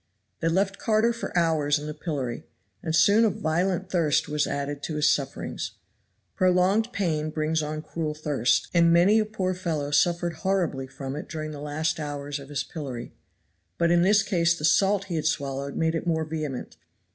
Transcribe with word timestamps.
They 0.39 0.47
left 0.47 0.79
Carter 0.79 1.13
for 1.13 1.31
hours 1.37 1.77
in 1.77 1.85
the 1.85 1.93
pillory, 1.93 2.47
and 2.81 2.95
soon 2.95 3.23
a 3.23 3.29
violent 3.29 3.91
thirst 3.91 4.27
was 4.27 4.47
added 4.47 4.81
to 4.81 4.95
his 4.95 5.07
sufferings. 5.07 5.73
Prolonged 6.35 6.91
pain 6.91 7.29
brings 7.29 7.61
on 7.61 7.83
cruel 7.83 8.15
thirst, 8.15 8.69
and 8.73 8.91
many 8.91 9.19
a 9.19 9.25
poor 9.25 9.53
fellow 9.53 9.91
suffered 9.91 10.37
horribly 10.41 10.87
from 10.87 11.15
it 11.15 11.29
during 11.29 11.51
the 11.51 11.61
last 11.61 11.99
hours 11.99 12.39
of 12.39 12.49
his 12.49 12.63
pillory. 12.63 13.13
But 13.77 13.91
in 13.91 14.01
this 14.01 14.23
case 14.23 14.57
the 14.57 14.65
salt 14.65 15.03
he 15.05 15.17
had 15.17 15.27
swallowed 15.27 15.75
made 15.75 15.93
it 15.93 16.07
more 16.07 16.23
vehement. 16.25 16.77